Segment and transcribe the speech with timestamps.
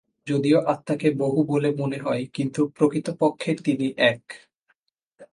[0.27, 4.21] যদিও আত্মাকে বহু বলে মনে হয়, কিন্তু প্রকৃতপক্ষে তিনি এক।